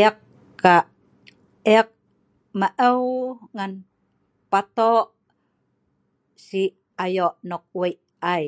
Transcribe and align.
Eek 0.00 0.16
kak, 0.62 0.84
eek 1.76 1.88
maeu 2.60 3.04
ngan 3.54 3.72
patoq 4.50 5.02
si 6.46 6.62
ayu 7.04 7.26
nok 7.48 7.64
wei 7.80 7.94
ai 8.34 8.46